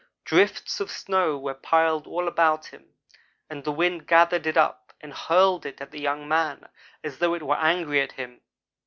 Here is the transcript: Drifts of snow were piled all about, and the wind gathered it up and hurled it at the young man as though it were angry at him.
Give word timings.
Drifts 0.25 0.79
of 0.79 0.89
snow 0.89 1.37
were 1.37 1.53
piled 1.53 2.07
all 2.07 2.27
about, 2.27 2.71
and 3.51 3.63
the 3.63 3.71
wind 3.71 4.07
gathered 4.07 4.47
it 4.47 4.57
up 4.57 4.93
and 4.99 5.13
hurled 5.13 5.63
it 5.63 5.79
at 5.79 5.91
the 5.91 6.01
young 6.01 6.27
man 6.27 6.67
as 7.03 7.19
though 7.19 7.35
it 7.35 7.43
were 7.43 7.53
angry 7.57 8.01
at 8.01 8.13
him. 8.13 8.41